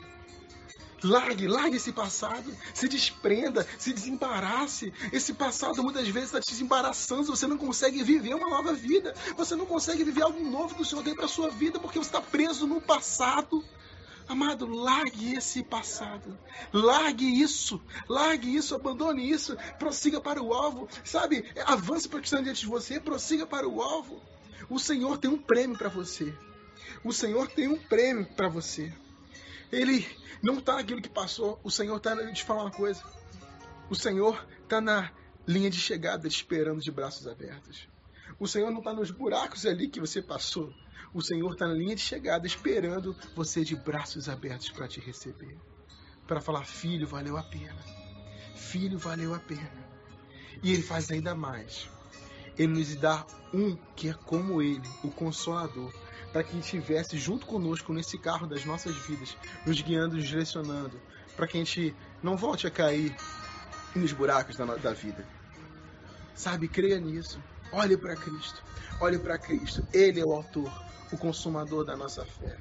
Largue, 1.02 1.46
largue 1.46 1.76
esse 1.76 1.92
passado, 1.92 2.54
se 2.74 2.88
desprenda, 2.88 3.66
se 3.78 3.92
desembarace. 3.92 4.92
Esse 5.12 5.32
passado 5.32 5.82
muitas 5.82 6.06
vezes 6.08 6.28
está 6.28 6.40
te 6.40 6.50
desembaraçando, 6.50 7.34
você 7.34 7.46
não 7.46 7.56
consegue 7.56 8.02
viver 8.02 8.34
uma 8.34 8.50
nova 8.50 8.72
vida. 8.72 9.14
Você 9.36 9.56
não 9.56 9.66
consegue 9.66 10.04
viver 10.04 10.22
algo 10.22 10.42
novo 10.42 10.74
que 10.74 10.82
o 10.82 10.84
Senhor 10.84 11.02
tem 11.02 11.14
para 11.14 11.28
sua 11.28 11.50
vida 11.50 11.78
porque 11.78 11.98
você 11.98 12.08
está 12.08 12.20
preso 12.20 12.66
no 12.66 12.80
passado. 12.80 13.64
Amado, 14.28 14.64
largue 14.66 15.34
esse 15.34 15.62
passado. 15.62 16.38
Largue 16.72 17.42
isso. 17.42 17.82
Largue 18.08 18.54
isso, 18.54 18.74
abandone 18.74 19.28
isso. 19.28 19.56
Prossiga 19.78 20.20
para 20.20 20.40
o 20.40 20.52
alvo. 20.54 20.88
Sabe? 21.04 21.44
Avance 21.66 22.08
para 22.08 22.18
o 22.18 22.20
que 22.20 22.28
está 22.28 22.40
diante 22.40 22.60
de 22.60 22.66
você. 22.66 23.00
Prossiga 23.00 23.46
para 23.46 23.68
o 23.68 23.82
alvo. 23.82 24.22
O 24.68 24.78
Senhor 24.78 25.18
tem 25.18 25.28
um 25.28 25.38
prêmio 25.38 25.76
para 25.76 25.88
você. 25.88 26.32
O 27.02 27.12
Senhor 27.12 27.48
tem 27.48 27.66
um 27.66 27.76
prêmio 27.76 28.24
para 28.36 28.48
você. 28.48 28.92
Ele 29.72 30.06
não 30.42 30.58
está 30.58 30.76
naquilo 30.76 31.02
que 31.02 31.08
passou. 31.08 31.60
O 31.62 31.70
Senhor 31.70 31.96
está. 31.96 32.16
Te 32.32 32.44
falar 32.44 32.62
uma 32.62 32.70
coisa. 32.70 33.02
O 33.88 33.94
Senhor 33.94 34.46
está 34.62 34.80
na 34.80 35.10
linha 35.46 35.70
de 35.70 35.78
chegada, 35.78 36.28
te 36.28 36.36
esperando 36.36 36.80
de 36.80 36.90
braços 36.90 37.26
abertos. 37.26 37.88
O 38.38 38.46
Senhor 38.46 38.70
não 38.70 38.78
está 38.78 38.92
nos 38.92 39.10
buracos 39.10 39.66
ali 39.66 39.88
que 39.88 40.00
você 40.00 40.22
passou. 40.22 40.72
O 41.12 41.20
Senhor 41.20 41.52
está 41.52 41.66
na 41.66 41.74
linha 41.74 41.96
de 41.96 42.02
chegada, 42.02 42.46
esperando 42.46 43.16
você 43.34 43.64
de 43.64 43.74
braços 43.74 44.28
abertos 44.28 44.70
para 44.70 44.86
te 44.86 45.00
receber. 45.00 45.58
Para 46.26 46.40
falar, 46.40 46.64
filho, 46.64 47.06
valeu 47.06 47.36
a 47.36 47.42
pena. 47.42 47.82
Filho, 48.54 48.96
valeu 48.96 49.34
a 49.34 49.40
pena. 49.40 49.90
E 50.62 50.72
Ele 50.72 50.82
faz 50.82 51.10
ainda 51.10 51.34
mais. 51.34 51.88
Ele 52.56 52.74
nos 52.74 52.94
dá 52.94 53.26
um 53.52 53.76
que 53.96 54.08
é 54.08 54.14
como 54.14 54.62
Ele, 54.62 54.88
o 55.02 55.10
Consolador, 55.10 55.92
para 56.32 56.44
que 56.44 56.56
estivesse 56.58 57.18
junto 57.18 57.46
conosco 57.46 57.92
nesse 57.92 58.18
carro 58.18 58.46
das 58.46 58.64
nossas 58.64 58.94
vidas, 58.96 59.36
nos 59.66 59.80
guiando, 59.80 60.16
nos 60.16 60.26
direcionando, 60.26 61.00
para 61.36 61.46
que 61.46 61.56
a 61.56 61.64
gente 61.64 61.94
não 62.22 62.36
volte 62.36 62.66
a 62.66 62.70
cair 62.70 63.14
nos 63.94 64.12
buracos 64.12 64.56
da, 64.56 64.64
da 64.76 64.92
vida. 64.92 65.26
Sabe, 66.34 66.68
creia 66.68 66.98
nisso. 66.98 67.40
Olhe 67.72 67.96
para 67.96 68.16
Cristo. 68.16 68.62
Olhe 69.00 69.18
para 69.18 69.38
Cristo. 69.38 69.84
Ele 69.92 70.20
é 70.20 70.24
o 70.24 70.32
autor 70.32 70.70
o 71.12 71.18
consumador 71.18 71.84
da 71.84 71.96
nossa 71.96 72.24
fé. 72.24 72.56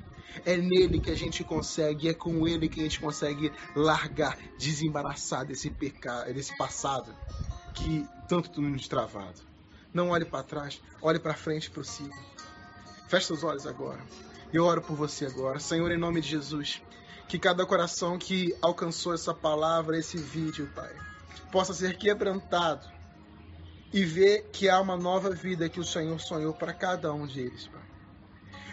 É 0.45 0.55
nele 0.57 0.99
que 0.99 1.09
a 1.09 1.15
gente 1.15 1.43
consegue, 1.43 2.07
é 2.07 2.13
com 2.13 2.47
ele 2.47 2.69
que 2.69 2.79
a 2.79 2.83
gente 2.83 2.99
consegue 2.99 3.51
largar, 3.75 4.37
desembaraçar 4.57 5.45
desse 5.45 5.69
pecado, 5.69 6.31
desse 6.33 6.55
passado 6.57 7.13
que 7.73 8.05
tanto 8.27 8.61
nos 8.61 8.87
travado. 8.87 9.41
Não 9.93 10.09
olhe 10.09 10.25
para 10.25 10.43
trás, 10.43 10.81
olhe 11.01 11.19
para 11.19 11.33
frente 11.33 11.65
e 11.65 11.71
prossiga. 11.71 12.15
Feche 13.09 13.33
os 13.33 13.43
olhos 13.43 13.65
agora. 13.65 13.99
Eu 14.53 14.65
oro 14.65 14.83
por 14.83 14.95
você 14.95 15.25
agora. 15.25 15.59
Senhor, 15.59 15.91
em 15.91 15.97
nome 15.97 16.21
de 16.21 16.29
Jesus, 16.29 16.79
que 17.27 17.39
cada 17.39 17.65
coração 17.65 18.19
que 18.19 18.55
alcançou 18.61 19.15
essa 19.15 19.33
palavra, 19.33 19.97
esse 19.97 20.15
vídeo, 20.15 20.69
Pai, 20.75 20.95
possa 21.51 21.73
ser 21.73 21.97
quebrantado 21.97 22.87
e 23.91 24.05
ver 24.05 24.49
que 24.53 24.69
há 24.69 24.79
uma 24.79 24.95
nova 24.95 25.31
vida 25.31 25.67
que 25.67 25.79
o 25.79 25.83
Senhor 25.83 26.19
sonhou 26.19 26.53
para 26.53 26.71
cada 26.71 27.11
um 27.11 27.25
deles, 27.25 27.67
Pai. 27.67 27.81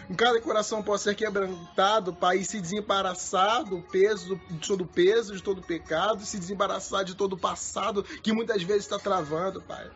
Em 0.07 0.13
cada 0.13 0.39
coração 0.39 0.83
possa 0.83 1.05
ser 1.05 1.15
quebrantado, 1.15 2.13
Pai, 2.13 2.37
e 2.37 2.45
se 2.45 2.61
desembaraçar 2.61 3.63
do 3.63 3.81
peso, 3.81 4.39
de 4.51 4.59
todo 4.59 4.85
peso, 4.85 5.35
de 5.35 5.41
todo 5.41 5.63
pecado, 5.63 6.23
se 6.23 6.37
desembaraçar 6.37 7.03
de 7.03 7.15
todo 7.15 7.33
o 7.33 7.39
passado 7.39 8.03
que 8.03 8.31
muitas 8.31 8.61
vezes 8.61 8.83
está 8.83 8.99
travando, 8.99 9.63
Pai. 9.63 9.89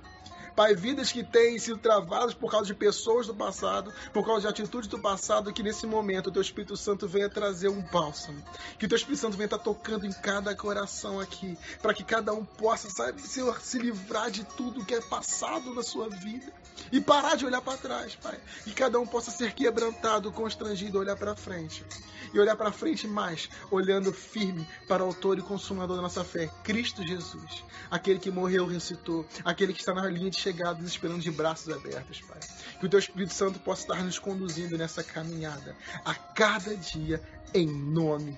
Pai, 0.55 0.75
vidas 0.75 1.11
que 1.11 1.23
têm 1.23 1.57
sido 1.57 1.77
travadas 1.77 2.33
por 2.33 2.51
causa 2.51 2.67
de 2.67 2.73
pessoas 2.73 3.27
do 3.27 3.33
passado, 3.33 3.93
por 4.13 4.25
causa 4.25 4.41
de 4.41 4.47
atitudes 4.47 4.87
do 4.87 4.99
passado, 4.99 5.53
que 5.53 5.63
nesse 5.63 5.85
momento 5.85 6.27
o 6.27 6.31
Teu 6.31 6.41
Espírito 6.41 6.75
Santo 6.75 7.07
venha 7.07 7.29
trazer 7.29 7.69
um 7.69 7.81
bálsamo. 7.81 8.43
Que 8.77 8.85
o 8.85 8.89
Teu 8.89 8.97
Espírito 8.97 9.21
Santo 9.21 9.37
venha 9.37 9.45
estar 9.45 9.59
tocando 9.59 10.05
em 10.05 10.11
cada 10.11 10.55
coração 10.55 11.19
aqui, 11.19 11.57
para 11.81 11.93
que 11.93 12.03
cada 12.03 12.33
um 12.33 12.43
possa, 12.43 12.89
sabe, 12.89 13.21
Senhor, 13.21 13.61
se 13.61 13.79
livrar 13.79 14.29
de 14.29 14.43
tudo 14.43 14.85
que 14.85 14.93
é 14.93 15.01
passado 15.01 15.73
na 15.73 15.83
sua 15.83 16.09
vida 16.09 16.51
e 16.91 16.99
parar 16.99 17.35
de 17.35 17.45
olhar 17.45 17.61
para 17.61 17.77
trás, 17.77 18.15
Pai. 18.15 18.39
Que 18.63 18.73
cada 18.73 18.99
um 18.99 19.05
possa 19.05 19.31
ser 19.31 19.53
quebrantado, 19.53 20.31
constrangido, 20.31 20.99
olhar 20.99 21.15
para 21.15 21.35
frente. 21.35 21.85
E 22.33 22.39
olhar 22.39 22.55
para 22.55 22.71
frente 22.71 23.07
mais, 23.07 23.49
olhando 23.69 24.13
firme 24.13 24.67
para 24.87 25.03
o 25.03 25.07
autor 25.07 25.37
e 25.37 25.41
consumador 25.41 25.97
da 25.97 26.01
nossa 26.01 26.23
fé, 26.23 26.49
Cristo 26.63 27.05
Jesus. 27.05 27.63
Aquele 27.89 28.19
que 28.19 28.31
morreu, 28.31 28.65
ressuscitou, 28.65 29.25
aquele 29.43 29.73
que 29.73 29.79
está 29.79 29.93
na 29.93 30.07
linha 30.07 30.29
de 30.29 30.37
chegada, 30.41 30.83
esperando 30.83 31.21
de 31.21 31.31
braços 31.31 31.69
abertos, 31.73 32.21
Pai. 32.21 32.39
Que 32.79 32.85
o 32.85 32.89
Teu 32.89 32.99
Espírito 32.99 33.33
Santo 33.33 33.59
possa 33.59 33.83
estar 33.83 34.03
nos 34.03 34.17
conduzindo 34.17 34.77
nessa 34.77 35.03
caminhada 35.03 35.75
a 36.03 36.13
cada 36.13 36.75
dia, 36.75 37.21
em 37.53 37.67
nome 37.67 38.37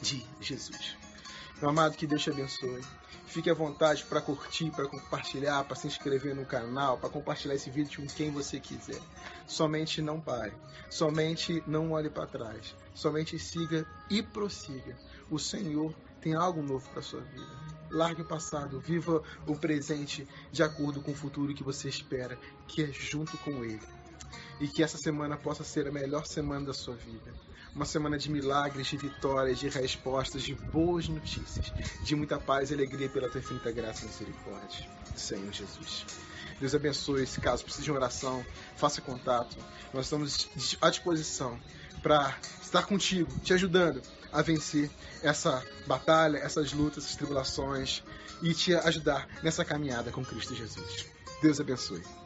de 0.00 0.24
Jesus. 0.40 0.96
Meu 1.60 1.70
amado, 1.70 1.96
que 1.96 2.06
Deus 2.06 2.22
te 2.22 2.30
abençoe. 2.30 2.82
Fique 3.26 3.50
à 3.50 3.54
vontade 3.54 4.04
para 4.04 4.20
curtir, 4.20 4.70
para 4.70 4.86
compartilhar, 4.86 5.64
para 5.64 5.76
se 5.76 5.86
inscrever 5.86 6.34
no 6.34 6.46
canal, 6.46 6.96
para 6.96 7.10
compartilhar 7.10 7.54
esse 7.54 7.70
vídeo 7.70 8.00
com 8.00 8.06
quem 8.06 8.30
você 8.30 8.58
quiser. 8.58 9.00
Somente 9.46 10.00
não 10.00 10.20
pare. 10.20 10.52
Somente 10.88 11.62
não 11.66 11.92
olhe 11.92 12.08
para 12.08 12.26
trás. 12.26 12.74
Somente 12.94 13.38
siga 13.38 13.86
e 14.08 14.22
prossiga. 14.22 14.96
O 15.30 15.38
Senhor 15.38 15.94
tem 16.20 16.34
algo 16.34 16.62
novo 16.62 16.88
para 16.90 17.02
sua 17.02 17.20
vida. 17.20 17.65
Largue 17.90 18.22
o 18.22 18.24
passado, 18.24 18.80
viva 18.80 19.22
o 19.46 19.56
presente 19.56 20.26
de 20.50 20.62
acordo 20.62 21.00
com 21.00 21.12
o 21.12 21.14
futuro 21.14 21.54
que 21.54 21.62
você 21.62 21.88
espera, 21.88 22.38
que 22.66 22.82
é 22.82 22.92
junto 22.92 23.36
com 23.38 23.64
Ele. 23.64 23.80
E 24.60 24.68
que 24.68 24.82
essa 24.82 24.98
semana 24.98 25.36
possa 25.36 25.62
ser 25.62 25.86
a 25.86 25.92
melhor 25.92 26.26
semana 26.26 26.66
da 26.66 26.74
sua 26.74 26.94
vida. 26.94 27.32
Uma 27.74 27.84
semana 27.84 28.16
de 28.16 28.30
milagres, 28.30 28.86
de 28.86 28.96
vitórias, 28.96 29.58
de 29.58 29.68
respostas, 29.68 30.42
de 30.42 30.54
boas 30.54 31.08
notícias, 31.08 31.72
de 32.02 32.16
muita 32.16 32.38
paz 32.38 32.70
e 32.70 32.74
alegria 32.74 33.08
pela 33.08 33.28
tua 33.28 33.40
infinita 33.40 33.70
graça 33.70 34.04
e 34.04 34.08
misericórdia. 34.08 34.88
Senhor 35.14 35.52
Jesus. 35.52 36.06
Deus 36.58 36.74
abençoe. 36.74 37.22
esse 37.22 37.38
caso 37.38 37.64
precise 37.64 37.84
de 37.84 37.92
oração, 37.92 38.44
faça 38.76 39.02
contato. 39.02 39.56
Nós 39.92 40.06
estamos 40.06 40.48
à 40.80 40.88
disposição 40.88 41.58
para 42.06 42.38
estar 42.62 42.86
contigo, 42.86 43.28
te 43.42 43.52
ajudando 43.52 44.00
a 44.32 44.40
vencer 44.40 44.88
essa 45.24 45.60
batalha, 45.88 46.38
essas 46.38 46.72
lutas, 46.72 47.02
essas 47.02 47.16
tribulações 47.16 48.04
e 48.40 48.54
te 48.54 48.76
ajudar 48.76 49.26
nessa 49.42 49.64
caminhada 49.64 50.12
com 50.12 50.24
Cristo 50.24 50.54
Jesus. 50.54 51.06
Deus 51.42 51.58
abençoe. 51.58 52.25